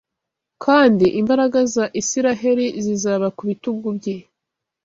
kandi 0.63 1.05
imbaraga 1.19 1.59
za 1.73 1.85
Isiraheli 2.01 2.65
zizaba 2.85 3.27
ku 3.37 3.41
bitugu 3.49 3.87
bye 3.97 4.15